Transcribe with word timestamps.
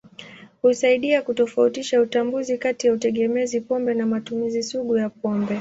Husaidia 0.61 1.21
kutofautisha 1.21 2.01
utambuzi 2.01 2.57
kati 2.57 2.87
ya 2.87 2.93
utegemezi 2.93 3.61
pombe 3.61 3.93
na 3.93 4.05
matumizi 4.05 4.63
sugu 4.63 4.97
ya 4.97 5.09
pombe. 5.09 5.47